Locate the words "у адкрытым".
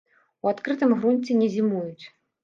0.45-0.95